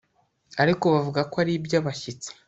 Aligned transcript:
ariko 0.61 0.83
bavuga 0.93 1.21
ko 1.31 1.35
ari 1.43 1.51
iby'abashyitsi 1.59 2.29